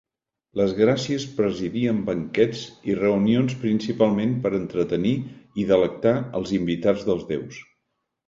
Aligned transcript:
Les 0.59 0.71
Gràcies 0.77 1.25
presidien 1.39 1.99
banquets 2.07 2.63
i 2.93 2.95
reunions 3.01 3.53
principalment 3.65 4.33
per 4.45 4.53
entretenir 4.61 5.13
i 5.65 5.69
delectar 5.73 6.15
els 6.41 6.57
invitats 6.61 7.05
dels 7.11 7.29
Déus. 7.35 7.61